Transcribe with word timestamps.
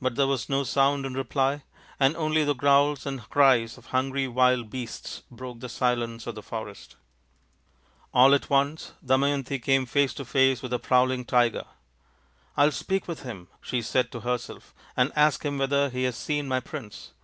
But 0.00 0.14
there 0.14 0.28
was 0.28 0.48
no 0.48 0.62
sound 0.62 1.04
in 1.04 1.14
reply, 1.14 1.64
and 1.98 2.16
only 2.16 2.44
the 2.44 2.54
growls 2.54 3.04
and 3.04 3.28
cries 3.30 3.76
of 3.76 3.86
hungry 3.86 4.28
wild 4.28 4.70
beasts 4.70 5.24
broke 5.28 5.58
the 5.58 5.68
silence 5.68 6.28
of 6.28 6.36
the 6.36 6.40
forest. 6.44 6.94
All 8.14 8.32
at 8.32 8.48
once 8.48 8.92
Damayanti 9.04 9.58
came 9.60 9.86
face 9.86 10.14
to 10.14 10.24
face 10.24 10.62
with 10.62 10.72
a 10.72 10.78
prowling 10.78 11.24
tiger." 11.24 11.64
I'll 12.56 12.70
speak 12.70 13.08
with 13.08 13.24
him," 13.24 13.48
she 13.60 13.82
said 13.82 14.12
to 14.12 14.20
herself," 14.20 14.72
and 14.96 15.10
ask 15.16 15.44
him 15.44 15.58
whether 15.58 15.88
he 15.90 16.04
has 16.04 16.16
seen 16.16 16.46
my 16.46 16.60
prince. 16.60 17.10